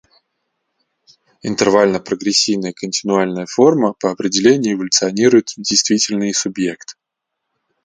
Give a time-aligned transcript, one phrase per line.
[1.43, 6.97] Интервально-прогрессийная континуальная форма, по определению, эволюционирует в действительный субъект.